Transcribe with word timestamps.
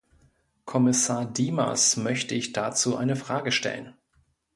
Kommissar 0.65 1.27
Dimas 1.31 1.95
möchte 1.95 2.33
ich 2.33 2.53
dazu 2.53 2.97
eine 2.97 3.15
Frage 3.15 3.51
stellen. 3.51 3.93